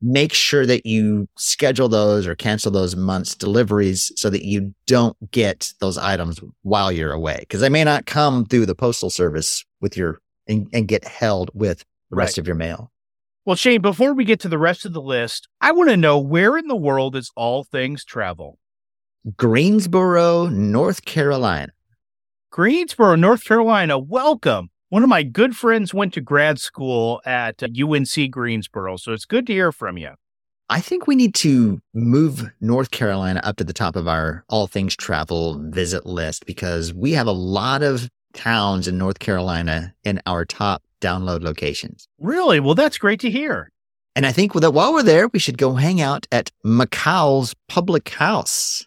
make 0.00 0.32
sure 0.32 0.64
that 0.64 0.86
you 0.86 1.28
schedule 1.36 1.88
those 1.88 2.24
or 2.24 2.36
cancel 2.36 2.70
those 2.70 2.94
months 2.94 3.34
deliveries 3.34 4.12
so 4.14 4.30
that 4.30 4.44
you 4.44 4.72
don't 4.86 5.16
get 5.32 5.72
those 5.80 5.98
items 5.98 6.38
while 6.62 6.92
you're 6.92 7.10
away 7.10 7.38
because 7.40 7.60
they 7.60 7.68
may 7.68 7.82
not 7.82 8.06
come 8.06 8.46
through 8.46 8.66
the 8.66 8.76
postal 8.76 9.10
service 9.10 9.64
with 9.80 9.96
your 9.96 10.20
and, 10.46 10.68
and 10.72 10.86
get 10.86 11.04
held 11.04 11.50
with 11.52 11.84
the 12.10 12.16
rest 12.16 12.36
right. 12.36 12.42
of 12.42 12.46
your 12.46 12.56
mail. 12.56 12.92
Well, 13.44 13.56
Shane, 13.56 13.80
before 13.80 14.12
we 14.12 14.24
get 14.24 14.40
to 14.40 14.48
the 14.48 14.58
rest 14.58 14.84
of 14.84 14.92
the 14.92 15.00
list, 15.00 15.48
I 15.60 15.72
want 15.72 15.88
to 15.88 15.96
know 15.96 16.18
where 16.18 16.58
in 16.58 16.68
the 16.68 16.76
world 16.76 17.16
is 17.16 17.30
all 17.34 17.64
things 17.64 18.04
travel? 18.04 18.58
Greensboro, 19.36 20.48
North 20.48 21.04
Carolina. 21.04 21.72
Greensboro, 22.50 23.14
North 23.14 23.44
Carolina. 23.44 23.98
Welcome. 23.98 24.70
One 24.90 25.02
of 25.02 25.08
my 25.08 25.22
good 25.22 25.56
friends 25.56 25.92
went 25.92 26.14
to 26.14 26.20
grad 26.20 26.58
school 26.58 27.20
at 27.26 27.62
UNC 27.62 28.18
uh, 28.18 28.26
Greensboro, 28.30 28.96
so 28.96 29.12
it's 29.12 29.26
good 29.26 29.46
to 29.46 29.52
hear 29.52 29.72
from 29.72 29.98
you. 29.98 30.12
I 30.70 30.80
think 30.80 31.06
we 31.06 31.14
need 31.14 31.34
to 31.36 31.80
move 31.94 32.50
North 32.60 32.90
Carolina 32.90 33.40
up 33.42 33.56
to 33.56 33.64
the 33.64 33.72
top 33.72 33.96
of 33.96 34.06
our 34.06 34.44
all 34.48 34.66
things 34.66 34.94
travel 34.94 35.58
visit 35.70 36.04
list 36.04 36.44
because 36.44 36.92
we 36.92 37.12
have 37.12 37.26
a 37.26 37.32
lot 37.32 37.82
of 37.82 38.10
towns 38.38 38.86
in 38.86 38.96
North 38.96 39.18
Carolina 39.18 39.92
in 40.04 40.22
our 40.24 40.44
top 40.44 40.84
download 41.00 41.42
locations. 41.42 42.08
Really? 42.20 42.60
Well, 42.60 42.76
that's 42.76 42.96
great 42.96 43.18
to 43.20 43.30
hear. 43.30 43.72
And 44.14 44.24
I 44.24 44.30
think 44.30 44.52
that 44.52 44.70
while 44.70 44.92
we're 44.92 45.02
there, 45.02 45.26
we 45.26 45.40
should 45.40 45.58
go 45.58 45.74
hang 45.74 46.00
out 46.00 46.26
at 46.30 46.52
McCowell's 46.64 47.54
Public 47.68 48.08
House. 48.10 48.86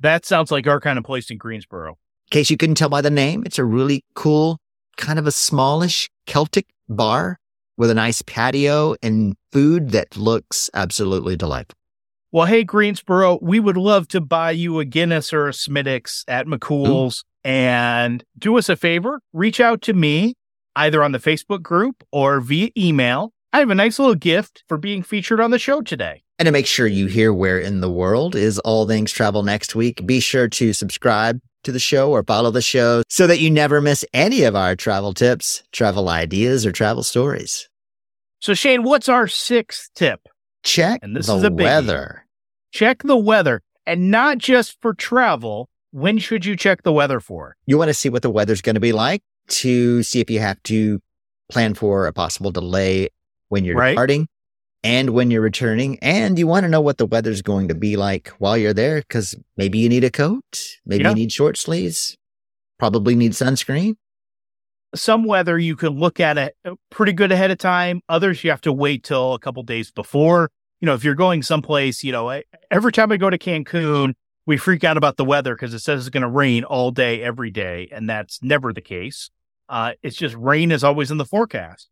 That 0.00 0.26
sounds 0.26 0.50
like 0.50 0.66
our 0.66 0.80
kind 0.80 0.98
of 0.98 1.04
place 1.04 1.30
in 1.30 1.38
Greensboro. 1.38 1.90
In 1.92 1.96
case 2.32 2.50
you 2.50 2.56
couldn't 2.56 2.74
tell 2.74 2.88
by 2.88 3.00
the 3.00 3.10
name, 3.10 3.44
it's 3.46 3.58
a 3.58 3.64
really 3.64 4.04
cool 4.14 4.58
kind 4.96 5.18
of 5.18 5.28
a 5.28 5.32
smallish 5.32 6.10
Celtic 6.26 6.66
bar 6.88 7.38
with 7.76 7.88
a 7.88 7.94
nice 7.94 8.20
patio 8.22 8.96
and 9.00 9.36
food 9.52 9.90
that 9.90 10.16
looks 10.16 10.70
absolutely 10.74 11.36
delightful. 11.36 11.78
Well, 12.32 12.46
hey, 12.46 12.64
Greensboro, 12.64 13.38
we 13.42 13.60
would 13.60 13.76
love 13.76 14.08
to 14.08 14.20
buy 14.20 14.52
you 14.52 14.80
a 14.80 14.84
Guinness 14.84 15.32
or 15.32 15.48
a 15.48 15.52
Smithwick's 15.52 16.24
at 16.26 16.46
McCool's. 16.46 17.24
And 17.44 18.24
do 18.38 18.56
us 18.56 18.68
a 18.68 18.76
favor, 18.76 19.20
reach 19.32 19.60
out 19.60 19.82
to 19.82 19.92
me 19.92 20.34
either 20.76 21.02
on 21.02 21.12
the 21.12 21.18
Facebook 21.18 21.62
group 21.62 22.04
or 22.12 22.40
via 22.40 22.70
email. 22.76 23.32
I 23.52 23.58
have 23.58 23.70
a 23.70 23.74
nice 23.74 23.98
little 23.98 24.14
gift 24.14 24.64
for 24.68 24.78
being 24.78 25.02
featured 25.02 25.40
on 25.40 25.50
the 25.50 25.58
show 25.58 25.82
today. 25.82 26.22
And 26.38 26.46
to 26.46 26.52
make 26.52 26.66
sure 26.66 26.86
you 26.86 27.06
hear 27.06 27.32
where 27.32 27.58
in 27.58 27.80
the 27.80 27.90
world 27.90 28.34
is 28.34 28.58
All 28.60 28.86
Things 28.86 29.12
Travel 29.12 29.42
next 29.42 29.74
week, 29.74 30.06
be 30.06 30.20
sure 30.20 30.48
to 30.48 30.72
subscribe 30.72 31.40
to 31.64 31.72
the 31.72 31.78
show 31.78 32.10
or 32.10 32.22
follow 32.24 32.50
the 32.50 32.62
show 32.62 33.02
so 33.08 33.26
that 33.26 33.38
you 33.38 33.50
never 33.50 33.80
miss 33.80 34.04
any 34.12 34.42
of 34.42 34.56
our 34.56 34.74
travel 34.74 35.12
tips, 35.12 35.62
travel 35.72 36.08
ideas, 36.08 36.66
or 36.66 36.72
travel 36.72 37.02
stories. 37.02 37.68
So, 38.40 38.54
Shane, 38.54 38.82
what's 38.82 39.08
our 39.08 39.28
sixth 39.28 39.90
tip? 39.94 40.28
Check 40.64 41.00
and 41.02 41.14
this 41.14 41.26
the 41.26 41.36
is 41.36 41.44
a 41.44 41.50
weather. 41.50 42.26
Check 42.72 43.02
the 43.02 43.16
weather, 43.16 43.62
and 43.86 44.10
not 44.10 44.38
just 44.38 44.80
for 44.80 44.94
travel. 44.94 45.68
When 45.92 46.18
should 46.18 46.44
you 46.44 46.56
check 46.56 46.82
the 46.82 46.92
weather 46.92 47.20
for? 47.20 47.56
You 47.66 47.78
want 47.78 47.88
to 47.88 47.94
see 47.94 48.08
what 48.08 48.22
the 48.22 48.30
weather's 48.30 48.62
going 48.62 48.74
to 48.74 48.80
be 48.80 48.92
like 48.92 49.22
to 49.48 50.02
see 50.02 50.20
if 50.20 50.30
you 50.30 50.40
have 50.40 50.62
to 50.64 51.00
plan 51.50 51.74
for 51.74 52.06
a 52.06 52.12
possible 52.12 52.50
delay 52.50 53.08
when 53.48 53.64
you're 53.64 53.76
right. 53.76 53.90
departing 53.90 54.26
and 54.82 55.10
when 55.10 55.30
you're 55.30 55.42
returning. 55.42 55.98
And 56.00 56.38
you 56.38 56.46
want 56.46 56.64
to 56.64 56.68
know 56.68 56.80
what 56.80 56.96
the 56.96 57.06
weather's 57.06 57.42
going 57.42 57.68
to 57.68 57.74
be 57.74 57.96
like 57.96 58.28
while 58.38 58.56
you're 58.56 58.72
there 58.72 59.00
because 59.00 59.36
maybe 59.56 59.78
you 59.78 59.88
need 59.88 60.02
a 60.02 60.10
coat, 60.10 60.78
maybe 60.86 61.04
yeah. 61.04 61.10
you 61.10 61.14
need 61.14 61.32
short 61.32 61.56
sleeves, 61.58 62.16
probably 62.78 63.14
need 63.14 63.32
sunscreen. 63.32 63.96
Some 64.94 65.24
weather 65.24 65.58
you 65.58 65.76
can 65.76 65.98
look 65.98 66.20
at 66.20 66.36
it 66.36 66.56
uh, 66.64 66.74
pretty 66.90 67.12
good 67.12 67.32
ahead 67.32 67.50
of 67.50 67.58
time. 67.58 68.00
Others 68.08 68.44
you 68.44 68.50
have 68.50 68.60
to 68.62 68.72
wait 68.72 69.04
till 69.04 69.34
a 69.34 69.38
couple 69.38 69.62
days 69.62 69.90
before. 69.90 70.50
You 70.80 70.86
know, 70.86 70.94
if 70.94 71.04
you're 71.04 71.14
going 71.14 71.42
someplace, 71.42 72.02
you 72.02 72.12
know, 72.12 72.42
every 72.70 72.92
time 72.92 73.12
I 73.12 73.16
go 73.16 73.30
to 73.30 73.38
Cancun, 73.38 74.14
we 74.46 74.56
freak 74.56 74.84
out 74.84 74.96
about 74.96 75.16
the 75.16 75.24
weather 75.24 75.54
because 75.54 75.74
it 75.74 75.80
says 75.80 76.00
it's 76.00 76.10
going 76.10 76.22
to 76.22 76.28
rain 76.28 76.64
all 76.64 76.90
day, 76.90 77.22
every 77.22 77.50
day. 77.50 77.88
And 77.92 78.08
that's 78.08 78.42
never 78.42 78.72
the 78.72 78.80
case. 78.80 79.30
Uh, 79.68 79.92
it's 80.02 80.16
just 80.16 80.34
rain 80.34 80.70
is 80.70 80.84
always 80.84 81.10
in 81.10 81.18
the 81.18 81.24
forecast. 81.24 81.88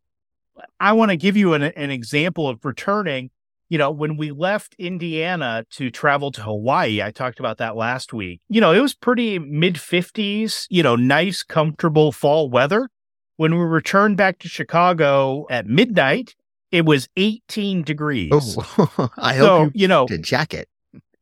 I 0.79 0.93
want 0.93 1.11
to 1.11 1.17
give 1.17 1.37
you 1.37 1.53
an, 1.53 1.63
an 1.63 1.91
example 1.91 2.47
of 2.47 2.63
returning. 2.65 3.31
You 3.69 3.77
know, 3.77 3.89
when 3.89 4.17
we 4.17 4.31
left 4.31 4.75
Indiana 4.77 5.65
to 5.71 5.89
travel 5.89 6.29
to 6.33 6.41
Hawaii, 6.41 7.01
I 7.01 7.11
talked 7.11 7.39
about 7.39 7.57
that 7.59 7.77
last 7.77 8.11
week. 8.11 8.41
You 8.49 8.59
know, 8.59 8.73
it 8.73 8.81
was 8.81 8.93
pretty 8.93 9.39
mid 9.39 9.75
50s, 9.75 10.67
you 10.69 10.83
know, 10.83 10.97
nice, 10.97 11.41
comfortable 11.41 12.11
fall 12.11 12.49
weather. 12.49 12.89
When 13.37 13.57
we 13.57 13.63
returned 13.63 14.17
back 14.17 14.39
to 14.39 14.49
Chicago 14.49 15.47
at 15.49 15.67
midnight, 15.67 16.35
it 16.71 16.85
was 16.85 17.07
18 17.15 17.83
degrees. 17.83 18.31
Oh, 18.33 19.09
I 19.17 19.37
so, 19.37 19.47
hope 19.47 19.71
you, 19.73 19.81
you 19.81 19.87
know, 19.87 20.05
a 20.09 20.17
jacket. 20.17 20.67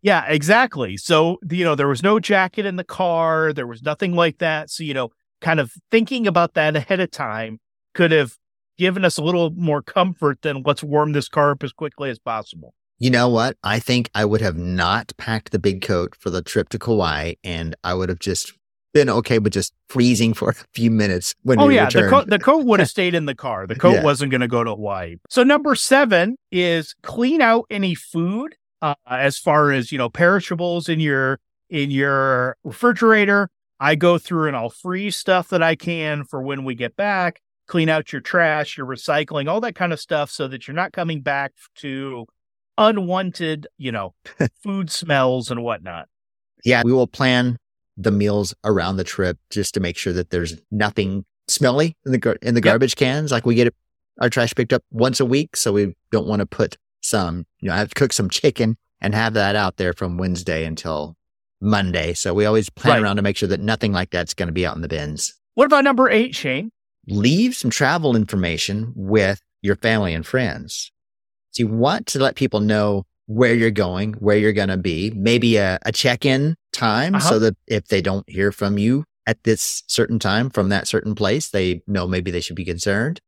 Yeah, 0.02 0.26
exactly. 0.28 0.96
So, 0.98 1.38
you 1.50 1.64
know, 1.66 1.76
there 1.76 1.88
was 1.88 2.02
no 2.04 2.20
jacket 2.20 2.66
in 2.66 2.78
the 2.78 2.84
car. 2.84 3.52
There 3.54 3.68
was 3.68 3.82
nothing 3.84 4.14
like 4.14 4.38
that. 4.38 4.70
So, 4.70 4.84
you 4.84 4.94
know, 4.94 5.10
kind 5.42 5.60
of 5.60 5.74
thinking 5.92 6.26
about 6.28 6.54
that 6.54 6.76
ahead 6.76 7.00
of 7.00 7.12
time 7.12 7.60
could 7.94 8.12
have 8.12 8.36
given 8.78 9.04
us 9.04 9.18
a 9.18 9.24
little 9.24 9.50
more 9.52 9.82
comfort 9.82 10.42
than 10.42 10.64
let's 10.66 10.82
warm 10.84 11.12
this 11.12 11.28
car 11.28 11.52
up 11.52 11.64
as 11.64 11.74
quickly 11.74 12.10
as 12.10 12.18
possible. 12.20 12.74
You 12.98 13.10
know 13.10 13.30
what? 13.30 13.58
I 13.64 13.80
think 13.80 14.10
I 14.16 14.26
would 14.26 14.42
have 14.42 14.58
not 14.58 15.12
packed 15.18 15.52
the 15.52 15.60
big 15.60 15.82
coat 15.82 16.16
for 16.18 16.30
the 16.30 16.42
trip 16.42 16.70
to 16.70 16.80
Kauai 16.80 17.34
and 17.44 17.76
I 17.84 17.94
would 17.94 18.10
have 18.10 18.20
just 18.20 18.54
been 18.94 19.10
okay 19.10 19.38
with 19.40 19.54
just 19.54 19.74
freezing 19.90 20.34
for 20.34 20.50
a 20.50 20.54
few 20.74 20.90
minutes 20.92 21.36
when 21.44 21.60
oh 21.60 21.68
we 21.68 21.76
yeah 21.76 21.86
returned. 21.86 22.06
the 22.06 22.10
coat 22.10 22.30
the 22.30 22.40
coat 22.40 22.66
would 22.66 22.80
have 22.80 22.90
stayed 22.98 23.14
in 23.14 23.26
the 23.28 23.36
car 23.36 23.68
the 23.68 23.76
coat 23.76 23.94
Yeah. 23.94 24.04
wasn't 24.04 24.32
going 24.32 24.42
to 24.42 24.48
go 24.48 24.64
to 24.64 24.72
hawaii 24.72 25.18
so 25.30 25.44
number 25.44 25.76
seven 25.76 26.38
is 26.52 26.96
clean 27.04 27.40
out 27.40 27.66
any 27.70 27.94
food 27.94 28.56
uh, 28.82 28.96
as 29.08 29.38
far 29.38 29.72
as 29.72 29.92
you 29.92 29.98
know 29.98 30.10
perishables 30.10 30.88
in 30.90 31.00
your 31.00 31.40
in 31.70 31.92
your 31.92 32.58
refrigerator 32.64 33.50
i 33.80 33.96
go 33.96 34.18
through 34.18 34.48
and 34.48 34.56
i'll 34.56 34.70
freeze 34.70 35.16
stuff 35.16 35.50
that 35.50 35.62
i 35.64 35.76
can 35.76 36.24
for 36.24 36.42
when 36.42 36.64
we 36.64 36.74
get 36.76 36.96
back 36.96 37.42
clean 37.68 37.90
out 37.90 38.12
your 38.12 38.22
trash 38.22 38.78
your 38.78 38.88
recycling 38.88 39.48
all 39.50 39.62
that 39.62 39.76
kind 39.76 39.94
of 39.94 40.00
stuff 40.00 40.32
so 40.32 40.48
that 40.48 40.68
you're 40.68 40.76
not 40.76 40.92
coming 40.94 41.22
back 41.22 41.52
to 41.76 42.26
unwanted 42.78 43.68
you 43.78 43.92
know 43.92 44.14
food 44.64 44.90
smells 44.90 45.52
and 45.52 45.64
whatnot 45.64 46.08
yeah, 46.66 46.82
we 46.84 46.92
will 46.92 47.08
plan 47.08 47.56
the 47.96 48.12
meals 48.12 48.54
around 48.66 48.98
the 48.98 49.06
trip 49.06 49.38
just 49.50 49.74
to 49.76 49.80
make 49.80 49.96
sure 49.96 50.12
that 50.12 50.30
there's 50.30 50.58
nothing 50.72 51.24
smelly 51.48 51.96
in 52.06 52.12
the 52.12 52.18
gar- 52.18 52.38
in 52.42 52.54
the 52.54 52.60
Yep. 52.60 52.64
garbage 52.66 52.96
cans. 52.98 53.32
Like 53.32 53.46
we 53.46 53.56
get 53.56 53.74
our 54.20 54.30
trash 54.30 54.54
picked 54.54 54.74
up 54.74 54.84
once 54.92 55.22
a 55.22 55.26
week, 55.26 55.56
so 55.56 55.72
we 55.72 55.96
don't 56.12 56.28
want 56.28 56.42
to 56.42 56.46
put 56.46 56.76
some. 57.10 57.46
You 57.60 57.70
know, 57.70 57.76
I 57.76 57.80
have 57.80 57.94
cooked 57.96 58.14
some 58.14 58.30
chicken 58.30 58.78
and 59.02 59.14
have 59.16 59.34
that 59.34 59.56
out 59.56 59.78
there 59.78 59.94
from 59.94 60.18
Wednesday 60.18 60.66
until 60.66 61.16
Monday. 61.62 62.14
So 62.14 62.34
we 62.34 62.46
always 62.46 62.70
plan 62.70 62.96
Right. 62.98 63.04
around 63.04 63.16
to 63.18 63.22
make 63.22 63.36
sure 63.38 63.50
that 63.50 63.60
nothing 63.60 63.92
like 63.92 64.12
that's 64.12 64.34
going 64.34 64.48
to 64.48 64.54
be 64.54 64.66
out 64.66 64.76
in 64.76 64.82
the 64.82 64.88
bins. 64.88 65.34
what 65.56 65.66
about 65.66 65.84
number 65.84 66.10
eight 66.10 66.34
shane 66.36 66.72
Leave 67.08 67.56
some 67.56 67.72
travel 67.72 68.16
information 68.16 68.94
with 68.96 69.42
your 69.62 69.76
family 69.76 70.14
and 70.14 70.26
friends. 70.26 70.92
So 71.52 71.64
you 71.64 71.68
want 71.68 72.06
to 72.08 72.20
let 72.20 72.36
people 72.36 72.60
know 72.60 73.04
where 73.26 73.54
you're 73.56 73.72
going, 73.72 74.14
where 74.14 74.38
you're 74.38 74.54
going 74.54 74.70
to 74.70 74.78
be, 74.78 75.12
maybe 75.16 75.58
a, 75.58 75.80
a 75.86 75.92
check-in 75.92 76.56
time 76.72 77.16
Uh-huh. 77.16 77.30
so 77.30 77.40
that 77.40 77.58
if 77.68 77.88
they 77.88 78.02
don't 78.02 78.30
hear 78.30 78.52
from 78.52 78.78
you 78.78 79.04
at 79.28 79.44
this 79.44 79.84
certain 79.88 80.20
time 80.20 80.50
from 80.50 80.70
that 80.70 80.88
certain 80.88 81.16
place, 81.16 81.50
they 81.50 81.82
know 81.88 82.08
maybe 82.08 82.32
they 82.32 82.42
should 82.42 82.56
be 82.56 82.66
concerned. 82.66 83.20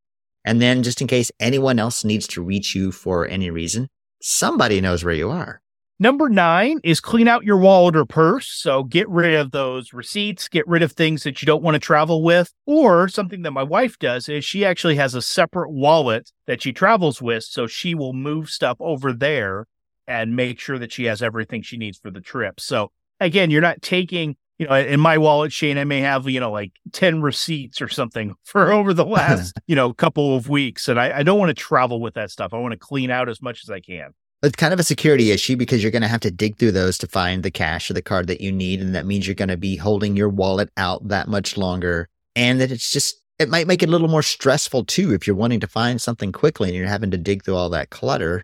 And 0.43 0.61
then 0.61 0.83
just 0.83 1.01
in 1.01 1.07
case 1.07 1.31
anyone 1.39 1.79
else 1.79 2.03
needs 2.03 2.27
to 2.29 2.43
reach 2.43 2.75
you 2.75 2.91
for 2.91 3.27
any 3.27 3.49
reason, 3.49 3.89
somebody 4.21 4.81
knows 4.81 5.03
where 5.03 5.13
you 5.13 5.29
are. 5.29 5.61
Number 5.99 6.29
nine 6.29 6.79
is 6.83 6.99
clean 6.99 7.27
out 7.27 7.43
your 7.43 7.57
wallet 7.57 7.95
or 7.95 8.05
purse. 8.05 8.47
So 8.47 8.83
get 8.83 9.07
rid 9.07 9.35
of 9.35 9.51
those 9.51 9.93
receipts, 9.93 10.47
get 10.47 10.67
rid 10.67 10.81
of 10.81 10.93
things 10.93 11.21
that 11.21 11.43
you 11.43 11.45
don't 11.45 11.61
want 11.61 11.75
to 11.75 11.79
travel 11.79 12.23
with. 12.23 12.51
Or 12.65 13.07
something 13.07 13.43
that 13.43 13.51
my 13.51 13.61
wife 13.61 13.99
does 13.99 14.27
is 14.27 14.43
she 14.43 14.65
actually 14.65 14.95
has 14.95 15.13
a 15.13 15.21
separate 15.21 15.69
wallet 15.69 16.31
that 16.47 16.63
she 16.63 16.73
travels 16.73 17.21
with. 17.21 17.43
So 17.43 17.67
she 17.67 17.93
will 17.93 18.13
move 18.13 18.49
stuff 18.49 18.77
over 18.79 19.13
there 19.13 19.67
and 20.07 20.35
make 20.35 20.59
sure 20.59 20.79
that 20.79 20.91
she 20.91 21.05
has 21.05 21.21
everything 21.21 21.61
she 21.61 21.77
needs 21.77 21.99
for 21.99 22.09
the 22.09 22.19
trip. 22.19 22.59
So 22.59 22.91
again, 23.19 23.51
you're 23.51 23.61
not 23.61 23.83
taking, 23.83 24.37
you 24.61 24.67
know, 24.67 24.75
in 24.75 24.99
my 24.99 25.17
wallet, 25.17 25.51
Shane, 25.51 25.79
I 25.79 25.85
may 25.85 26.01
have, 26.01 26.29
you 26.29 26.39
know, 26.39 26.51
like 26.51 26.71
10 26.91 27.23
receipts 27.23 27.81
or 27.81 27.89
something 27.89 28.35
for 28.43 28.71
over 28.71 28.93
the 28.93 29.03
last, 29.03 29.57
you 29.65 29.75
know, 29.75 29.91
couple 29.91 30.35
of 30.35 30.49
weeks. 30.49 30.87
And 30.87 30.99
I, 30.99 31.17
I 31.17 31.23
don't 31.23 31.39
want 31.39 31.49
to 31.49 31.55
travel 31.55 31.99
with 31.99 32.13
that 32.13 32.29
stuff. 32.29 32.53
I 32.53 32.57
want 32.57 32.73
to 32.73 32.77
clean 32.77 33.09
out 33.09 33.27
as 33.27 33.41
much 33.41 33.63
as 33.63 33.71
I 33.71 33.79
can. 33.79 34.11
It's 34.43 34.55
kind 34.55 34.71
of 34.71 34.79
a 34.79 34.83
security 34.83 35.31
issue 35.31 35.55
because 35.55 35.81
you're 35.81 35.91
going 35.91 36.03
to 36.03 36.07
have 36.07 36.19
to 36.21 36.31
dig 36.31 36.57
through 36.57 36.73
those 36.73 36.99
to 36.99 37.07
find 37.07 37.41
the 37.41 37.49
cash 37.49 37.89
or 37.89 37.95
the 37.95 38.03
card 38.03 38.27
that 38.27 38.39
you 38.39 38.51
need. 38.51 38.81
And 38.81 38.93
that 38.93 39.07
means 39.07 39.25
you're 39.25 39.33
going 39.33 39.49
to 39.49 39.57
be 39.57 39.77
holding 39.77 40.15
your 40.15 40.29
wallet 40.29 40.69
out 40.77 41.07
that 41.07 41.27
much 41.27 41.57
longer. 41.57 42.07
And 42.35 42.61
that 42.61 42.71
it's 42.71 42.91
just, 42.91 43.19
it 43.39 43.49
might 43.49 43.65
make 43.65 43.81
it 43.81 43.89
a 43.89 43.91
little 43.91 44.07
more 44.07 44.21
stressful 44.21 44.85
too 44.85 45.11
if 45.11 45.25
you're 45.25 45.35
wanting 45.35 45.59
to 45.61 45.67
find 45.67 45.99
something 45.99 46.31
quickly 46.31 46.69
and 46.69 46.77
you're 46.77 46.87
having 46.87 47.09
to 47.11 47.17
dig 47.17 47.43
through 47.43 47.55
all 47.55 47.69
that 47.69 47.89
clutter. 47.89 48.43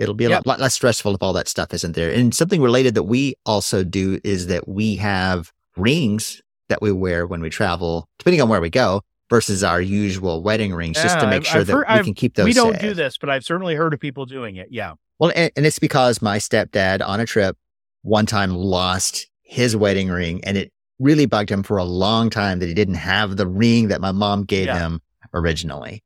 It'll 0.00 0.14
be 0.14 0.24
a 0.24 0.30
Yep. 0.30 0.38
lot, 0.38 0.46
lot 0.46 0.60
less 0.60 0.74
stressful 0.74 1.14
if 1.14 1.22
all 1.22 1.32
that 1.34 1.46
stuff 1.46 1.72
isn't 1.74 1.92
there. 1.94 2.10
And 2.10 2.34
something 2.34 2.62
related 2.62 2.94
that 2.94 3.02
we 3.04 3.34
also 3.46 3.84
do 3.84 4.18
is 4.24 4.46
that 4.48 4.66
we 4.66 4.96
have 4.96 5.52
rings 5.76 6.40
that 6.70 6.80
we 6.80 6.90
wear 6.90 7.26
when 7.26 7.40
we 7.42 7.50
travel, 7.50 8.08
depending 8.18 8.40
on 8.40 8.48
where 8.48 8.60
we 8.60 8.70
go, 8.70 9.02
versus 9.28 9.62
our 9.62 9.80
usual 9.80 10.42
wedding 10.42 10.72
rings, 10.74 11.00
just 11.00 11.20
to 11.20 11.26
make 11.26 11.42
I've- 11.42 11.44
sure 11.44 11.60
I've 11.60 11.66
that 11.66 11.72
heard- 11.72 11.86
we 11.88 11.94
I've- 11.94 12.04
can 12.04 12.14
keep 12.14 12.34
those 12.34 12.46
we 12.46 12.52
don't 12.52 12.72
safe. 12.72 12.80
do 12.80 12.94
this, 12.94 13.18
but 13.18 13.28
I've 13.30 13.44
certainly 13.44 13.74
heard 13.76 13.92
of 13.94 14.00
people 14.00 14.24
doing 14.26 14.56
it. 14.56 14.68
Yeah. 14.70 14.94
Well, 15.18 15.30
and, 15.36 15.52
and 15.54 15.66
it's 15.66 15.78
because 15.78 16.22
my 16.22 16.38
stepdad 16.38 17.06
on 17.06 17.20
a 17.20 17.26
trip 17.26 17.56
one 18.02 18.24
time 18.26 18.50
lost 18.54 19.28
his 19.42 19.76
wedding 19.76 20.08
ring 20.08 20.42
and 20.44 20.56
it 20.56 20.72
really 20.98 21.26
bugged 21.26 21.50
him 21.50 21.62
for 21.62 21.76
a 21.76 21.84
long 21.84 22.30
time 22.30 22.58
that 22.60 22.66
he 22.66 22.74
didn't 22.74 22.94
have 22.94 23.36
the 23.36 23.46
ring 23.46 23.88
that 23.88 24.00
my 24.00 24.12
mom 24.12 24.44
gave 24.44 24.66
Yeah. 24.66 24.78
him 24.78 25.00
originally. 25.34 26.02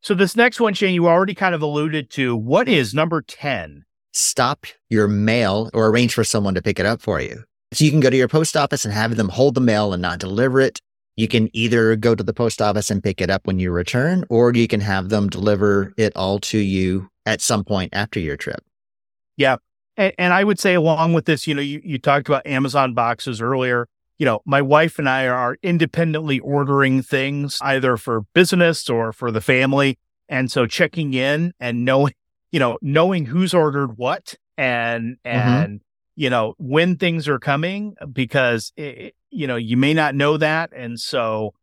So 0.00 0.14
this 0.14 0.36
next 0.36 0.60
one, 0.60 0.74
Shane, 0.74 0.94
you 0.94 1.08
already 1.08 1.34
kind 1.34 1.54
of 1.54 1.62
alluded 1.62 2.10
to. 2.10 2.36
What 2.36 2.68
is 2.68 2.94
number 2.94 3.20
10? 3.20 3.84
Stop 4.12 4.66
your 4.88 5.08
mail 5.08 5.70
or 5.74 5.88
arrange 5.88 6.14
for 6.14 6.24
someone 6.24 6.54
to 6.54 6.62
pick 6.62 6.78
it 6.78 6.86
up 6.86 7.00
for 7.02 7.20
you. 7.20 7.44
So 7.72 7.84
you 7.84 7.90
can 7.90 8.00
go 8.00 8.08
to 8.08 8.16
your 8.16 8.28
post 8.28 8.56
office 8.56 8.84
and 8.84 8.94
have 8.94 9.16
them 9.16 9.28
hold 9.28 9.54
the 9.54 9.60
mail 9.60 9.92
and 9.92 10.00
not 10.00 10.18
deliver 10.18 10.60
it. 10.60 10.80
You 11.16 11.28
can 11.28 11.50
either 11.52 11.96
go 11.96 12.14
to 12.14 12.22
the 12.22 12.32
post 12.32 12.62
office 12.62 12.90
and 12.90 13.02
pick 13.02 13.20
it 13.20 13.28
up 13.28 13.46
when 13.46 13.58
you 13.58 13.72
return, 13.72 14.24
or 14.30 14.52
you 14.54 14.68
can 14.68 14.80
have 14.80 15.08
them 15.08 15.28
deliver 15.28 15.92
it 15.96 16.12
all 16.16 16.38
to 16.40 16.58
you 16.58 17.10
at 17.26 17.40
some 17.40 17.64
point 17.64 17.92
after 17.92 18.20
your 18.20 18.36
trip. 18.36 18.64
And, 19.96 20.12
and 20.16 20.32
I 20.32 20.44
would 20.44 20.60
say 20.60 20.74
along 20.74 21.12
with 21.12 21.26
this, 21.26 21.46
you 21.46 21.54
know, 21.54 21.60
you, 21.60 21.82
you 21.84 21.98
talked 21.98 22.28
about 22.28 22.46
Amazon 22.46 22.94
boxes 22.94 23.42
earlier. 23.42 23.88
You 24.18 24.26
know, 24.26 24.40
my 24.44 24.60
wife 24.60 24.98
and 24.98 25.08
I 25.08 25.28
are 25.28 25.56
independently 25.62 26.40
ordering 26.40 27.02
things 27.02 27.58
either 27.62 27.96
for 27.96 28.22
business 28.34 28.90
or 28.90 29.12
for 29.12 29.30
the 29.30 29.40
family. 29.40 29.98
And 30.28 30.50
so 30.50 30.66
checking 30.66 31.14
in 31.14 31.52
and 31.60 31.84
knowing, 31.84 32.14
you 32.50 32.58
know, 32.58 32.78
knowing 32.82 33.26
who's 33.26 33.54
ordered 33.54 33.96
what 33.96 34.34
and, 34.56 35.18
mm-hmm. 35.24 35.26
and, 35.26 35.80
you 36.16 36.30
know, 36.30 36.54
when 36.58 36.96
things 36.96 37.28
are 37.28 37.38
coming 37.38 37.94
because, 38.12 38.72
it, 38.76 39.14
you 39.30 39.46
know, 39.46 39.56
you 39.56 39.76
may 39.76 39.94
not 39.94 40.14
know 40.14 40.36
that. 40.36 40.72
And 40.74 40.98
so 40.98 41.54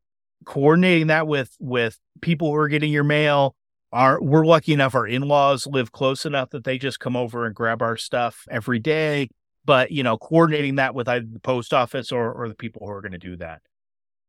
coordinating 0.46 1.08
that 1.08 1.28
with, 1.28 1.56
with 1.60 2.00
people 2.22 2.48
who 2.50 2.56
are 2.56 2.70
getting 2.70 2.92
your 2.92 3.04
mail, 3.04 3.56
our 3.92 4.22
we're 4.22 4.46
lucky 4.46 4.74
enough 4.74 4.96
our 4.96 5.08
in-laws 5.08 5.68
live 5.68 5.92
close 5.92 6.26
enough 6.26 6.50
that 6.50 6.64
they 6.64 6.78
just 6.78 7.00
come 7.00 7.16
over 7.16 7.46
and 7.46 7.56
grab 7.56 7.82
our 7.82 7.96
stuff 7.96 8.46
every 8.50 8.80
day 8.80 9.30
but 9.66 9.92
you 9.92 10.04
know 10.04 10.18
coordinating 10.18 10.76
that 10.76 10.96
with 10.96 11.08
either 11.08 11.26
the 11.32 11.40
post 11.40 11.74
office 11.74 12.12
or, 12.12 12.32
or 12.32 12.48
the 12.48 12.56
people 12.56 12.86
who 12.86 12.92
are 12.92 13.02
going 13.02 13.12
to 13.12 13.18
do 13.18 13.36
that 13.36 13.62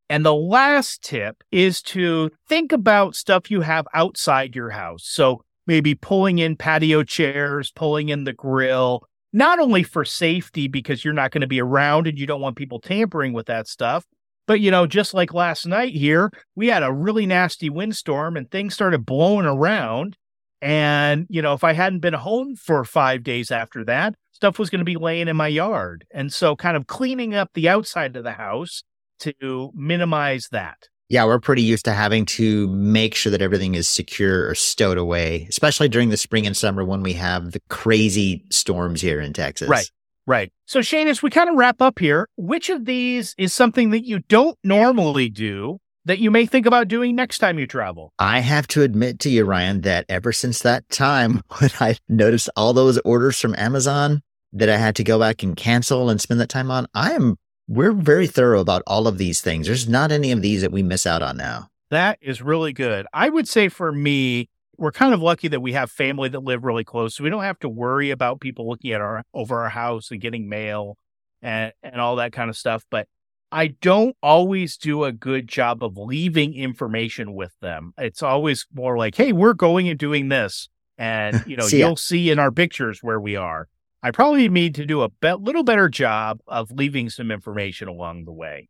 and 0.08 0.24
the 0.24 0.34
last 0.34 1.02
tip 1.02 1.42
is 1.50 1.82
to 1.82 2.30
think 2.48 2.72
about 2.72 3.16
stuff 3.16 3.50
you 3.50 3.60
have 3.60 3.86
outside 3.94 4.54
your 4.54 4.70
house 4.70 5.04
so 5.06 5.42
maybe 5.66 5.94
pulling 5.94 6.38
in 6.38 6.56
patio 6.56 7.02
chairs 7.02 7.70
pulling 7.70 8.08
in 8.08 8.24
the 8.24 8.32
grill 8.32 9.02
not 9.32 9.58
only 9.58 9.82
for 9.82 10.04
safety 10.04 10.68
because 10.68 11.04
you're 11.04 11.14
not 11.14 11.30
going 11.30 11.40
to 11.40 11.46
be 11.46 11.60
around 11.60 12.06
and 12.06 12.18
you 12.18 12.26
don't 12.26 12.40
want 12.40 12.56
people 12.56 12.80
tampering 12.80 13.32
with 13.32 13.46
that 13.46 13.68
stuff 13.68 14.04
but 14.46 14.60
you 14.60 14.70
know 14.70 14.86
just 14.86 15.12
like 15.12 15.34
last 15.34 15.66
night 15.66 15.92
here 15.92 16.30
we 16.54 16.68
had 16.68 16.82
a 16.82 16.92
really 16.92 17.26
nasty 17.26 17.68
windstorm 17.68 18.36
and 18.36 18.50
things 18.50 18.74
started 18.74 19.04
blowing 19.04 19.46
around. 19.46 20.16
And, 20.62 21.26
you 21.28 21.42
know, 21.42 21.52
if 21.52 21.64
I 21.64 21.72
hadn't 21.72 22.00
been 22.00 22.14
home 22.14 22.56
for 22.56 22.84
five 22.84 23.22
days 23.22 23.50
after 23.50 23.84
that, 23.84 24.14
stuff 24.32 24.58
was 24.58 24.70
going 24.70 24.80
to 24.80 24.84
be 24.84 24.96
laying 24.96 25.28
in 25.28 25.36
my 25.36 25.48
yard. 25.48 26.06
And 26.12 26.32
so 26.32 26.56
kind 26.56 26.76
of 26.76 26.86
cleaning 26.86 27.34
up 27.34 27.50
the 27.54 27.68
outside 27.68 28.16
of 28.16 28.24
the 28.24 28.32
house 28.32 28.82
to 29.20 29.72
minimize 29.74 30.48
that. 30.52 30.88
Yeah, 31.08 31.24
we're 31.24 31.38
pretty 31.38 31.62
used 31.62 31.84
to 31.84 31.92
having 31.92 32.26
to 32.26 32.66
make 32.68 33.14
sure 33.14 33.30
that 33.30 33.40
everything 33.40 33.76
is 33.76 33.86
secure 33.86 34.48
or 34.48 34.54
stowed 34.54 34.98
away, 34.98 35.46
especially 35.48 35.88
during 35.88 36.08
the 36.08 36.16
spring 36.16 36.46
and 36.46 36.56
summer 36.56 36.84
when 36.84 37.02
we 37.02 37.12
have 37.12 37.52
the 37.52 37.60
crazy 37.68 38.44
storms 38.50 39.00
here 39.00 39.20
in 39.20 39.32
Texas. 39.32 39.68
Right. 39.68 39.90
Right. 40.26 40.52
So, 40.66 40.82
Shane, 40.82 41.06
as 41.06 41.22
we 41.22 41.30
kind 41.30 41.48
of 41.48 41.54
wrap 41.54 41.80
up 41.80 42.00
here, 42.00 42.28
which 42.36 42.68
of 42.68 42.84
these 42.84 43.36
is 43.38 43.54
something 43.54 43.90
that 43.90 44.04
you 44.04 44.18
don't 44.18 44.58
normally 44.64 45.28
do 45.28 45.78
that 46.06 46.20
you 46.20 46.30
may 46.30 46.46
think 46.46 46.66
about 46.66 46.88
doing 46.88 47.14
next 47.14 47.38
time 47.38 47.58
you 47.58 47.66
travel? 47.66 48.12
I 48.18 48.38
have 48.38 48.66
to 48.68 48.82
admit 48.82 49.18
to 49.20 49.28
you, 49.28 49.44
Ryan, 49.44 49.82
that 49.82 50.06
ever 50.08 50.32
since 50.32 50.60
that 50.60 50.88
time 50.88 51.42
when 51.58 51.70
I 51.80 51.96
noticed 52.08 52.48
all 52.56 52.72
those 52.72 52.98
orders 52.98 53.38
from 53.38 53.54
Amazon 53.58 54.22
that 54.52 54.70
I 54.70 54.78
had 54.78 54.96
to 54.96 55.04
go 55.04 55.18
back 55.18 55.42
and 55.42 55.56
cancel 55.56 56.08
and 56.08 56.20
spend 56.20 56.40
that 56.40 56.48
time 56.48 56.70
on, 56.70 56.86
I 56.94 57.12
am, 57.12 57.36
we're 57.68 57.92
very 57.92 58.28
thorough 58.28 58.60
about 58.60 58.82
all 58.86 59.06
of 59.08 59.18
these 59.18 59.40
things. 59.40 59.66
There's 59.66 59.88
not 59.88 60.12
any 60.12 60.30
of 60.30 60.40
these 60.40 60.62
that 60.62 60.72
we 60.72 60.82
miss 60.82 61.06
out 61.06 61.22
on 61.22 61.36
now. 61.36 61.68
That 61.90 62.18
is 62.22 62.40
really 62.40 62.72
good. 62.72 63.06
I 63.12 63.28
would 63.28 63.48
say 63.48 63.68
for 63.68 63.92
me, 63.92 64.48
we're 64.78 64.92
kind 64.92 65.12
of 65.14 65.20
lucky 65.20 65.48
that 65.48 65.60
we 65.60 65.72
have 65.72 65.90
family 65.90 66.28
that 66.28 66.40
live 66.40 66.64
really 66.64 66.84
close, 66.84 67.14
so 67.14 67.24
we 67.24 67.30
don't 67.30 67.42
have 67.42 67.58
to 67.60 67.68
worry 67.68 68.10
about 68.10 68.40
people 68.40 68.68
looking 68.68 68.92
at 68.92 69.00
our 69.00 69.22
over 69.32 69.62
our 69.62 69.70
house 69.70 70.10
and 70.10 70.20
getting 70.20 70.48
mail 70.48 70.98
and 71.40 71.72
and 71.82 72.00
all 72.00 72.16
that 72.16 72.32
kind 72.32 72.50
of 72.50 72.56
stuff. 72.56 72.84
But 72.90 73.08
I 73.56 73.68
don't 73.68 74.14
always 74.22 74.76
do 74.76 75.04
a 75.04 75.12
good 75.12 75.48
job 75.48 75.82
of 75.82 75.96
leaving 75.96 76.52
information 76.52 77.34
with 77.34 77.52
them. 77.62 77.94
It's 77.96 78.22
always 78.22 78.66
more 78.74 78.98
like, 78.98 79.14
"Hey, 79.14 79.32
we're 79.32 79.54
going 79.54 79.88
and 79.88 79.98
doing 79.98 80.28
this," 80.28 80.68
and 80.98 81.42
you 81.46 81.56
know, 81.56 81.66
See 81.66 81.78
you'll 81.78 81.96
see 81.96 82.30
in 82.30 82.38
our 82.38 82.52
pictures 82.52 82.98
where 83.02 83.18
we 83.18 83.34
are. 83.34 83.68
I 84.02 84.10
probably 84.10 84.50
need 84.50 84.74
to 84.74 84.84
do 84.84 85.00
a 85.00 85.08
be- 85.08 85.32
little 85.32 85.62
better 85.62 85.88
job 85.88 86.40
of 86.46 86.70
leaving 86.70 87.08
some 87.08 87.30
information 87.30 87.88
along 87.88 88.26
the 88.26 88.32
way. 88.32 88.68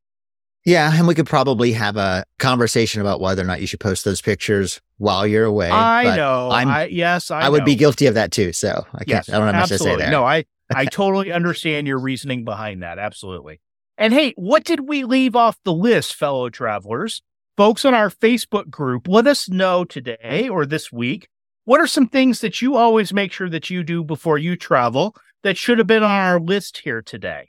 Yeah, 0.65 0.93
and 0.95 1.09
we 1.09 1.17
could 1.17 1.27
probably 1.27 1.73
have 1.73 1.97
a 1.97 2.25
conversation 2.39 3.01
about 3.01 3.21
whether 3.21 3.43
or 3.43 3.45
not 3.45 3.61
you 3.61 3.67
should 3.67 3.81
post 3.81 4.05
those 4.05 4.23
pictures 4.23 4.81
while 4.99 5.27
you're 5.27 5.45
away. 5.45 5.69
I 5.69 6.17
know. 6.17 6.49
I'm- 6.51 6.69
I, 6.69 6.87
yes, 6.87 7.33
I, 7.33 7.41
I, 7.41 7.49
would 7.49 7.65
be 7.65 7.75
guilty 7.75 8.07
of 8.07 8.15
that 8.15 8.31
too. 8.31 8.53
So 8.53 8.87
I 8.95 8.99
can't. 8.99 9.09
Yes, 9.09 9.29
I 9.31 9.39
don't 9.39 9.47
have 9.47 9.57
much 9.57 9.73
absolutely. 9.73 9.97
to 9.97 9.99
say 9.99 10.05
there. 10.05 10.13
No, 10.13 10.25
I 10.25 10.45
I 10.73 10.85
totally 10.93 11.33
understand 11.33 11.89
your 11.89 11.99
reasoning 11.99 12.45
behind 12.45 12.85
that. 12.85 13.01
Absolutely. 13.01 13.61
And 13.99 14.13
hey, 14.13 14.35
what 14.37 14.65
did 14.65 14.87
we 14.89 15.05
leave 15.05 15.35
off 15.35 15.57
the 15.65 15.73
list, 15.73 16.15
fellow 16.15 16.51
travelers? 16.51 17.23
Folks 17.57 17.87
on 17.87 17.95
our 17.95 18.11
Facebook 18.11 18.69
group, 18.69 19.09
let 19.09 19.27
us 19.27 19.49
know 19.49 19.85
today 19.85 20.51
or 20.51 20.67
this 20.67 20.93
week. 20.93 21.29
What 21.65 21.81
are 21.81 21.87
some 21.87 22.07
things 22.07 22.43
that 22.43 22.61
you 22.61 22.77
always 22.77 23.15
make 23.15 23.33
sure 23.33 23.49
that 23.49 23.71
you 23.71 23.83
do 23.83 24.05
before 24.05 24.37
you 24.37 24.55
travel 24.55 25.17
that 25.43 25.57
should 25.57 25.79
have 25.79 25.87
been 25.87 26.03
on 26.03 26.11
our 26.11 26.39
list 26.39 26.83
here 26.85 27.01
today? 27.01 27.49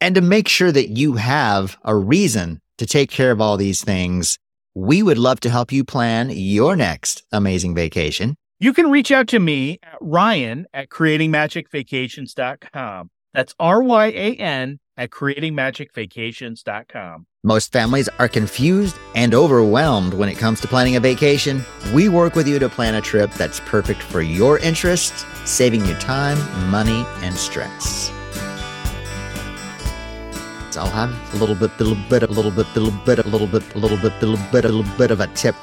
And 0.00 0.14
to 0.14 0.20
make 0.20 0.48
sure 0.48 0.70
that 0.70 0.90
you 0.90 1.14
have 1.14 1.78
a 1.82 1.96
reason 1.96 2.60
to 2.76 2.84
take 2.84 3.10
care 3.10 3.30
of 3.30 3.40
all 3.40 3.56
these 3.56 3.82
things, 3.82 4.38
we 4.74 5.02
would 5.02 5.16
love 5.16 5.40
to 5.40 5.48
help 5.48 5.72
you 5.72 5.82
plan 5.82 6.28
your 6.28 6.76
next 6.76 7.24
amazing 7.32 7.74
vacation. 7.74 8.36
You 8.60 8.74
can 8.74 8.90
reach 8.90 9.10
out 9.10 9.28
to 9.28 9.38
me 9.38 9.78
at 9.82 9.96
Ryan 10.02 10.66
at 10.74 10.90
creatingmagicvacations.com. 10.90 13.10
That's 13.32 13.54
R 13.58 13.82
Y 13.82 14.06
A 14.08 14.34
N 14.34 14.78
at 14.96 15.10
creatingmagicvacations.com. 15.10 17.26
Most 17.44 17.72
families 17.72 18.08
are 18.18 18.28
confused 18.28 18.96
and 19.14 19.34
overwhelmed 19.34 20.14
when 20.14 20.28
it 20.28 20.36
comes 20.36 20.60
to 20.60 20.68
planning 20.68 20.96
a 20.96 21.00
vacation. 21.00 21.64
We 21.94 22.08
work 22.08 22.34
with 22.34 22.48
you 22.48 22.58
to 22.58 22.68
plan 22.68 22.96
a 22.96 23.00
trip 23.00 23.30
that's 23.32 23.60
perfect 23.60 24.02
for 24.02 24.20
your 24.20 24.58
interests, 24.58 25.24
saving 25.44 25.86
you 25.86 25.94
time, 25.94 26.36
money, 26.70 27.04
and 27.22 27.36
stress. 27.36 28.10
So 30.70 30.82
I'll 30.82 30.90
have 30.90 31.34
a 31.34 31.38
little 31.38 31.54
bit, 31.54 31.70
little 31.78 31.96
bit, 32.10 32.22
a 32.22 32.26
little 32.26 32.50
bit, 32.50 32.66
little 32.76 32.90
bit, 33.04 33.18
a 33.18 33.28
little 33.28 33.46
bit, 33.46 33.74
a 33.74 33.78
little 33.78 33.96
bit, 33.96 34.12
a 34.22 34.26
little 34.26 34.46
bit, 34.50 34.64
a 34.64 34.68
little 34.68 34.96
bit 34.98 35.10
of 35.10 35.20
a 35.20 35.26
tip 35.28 35.54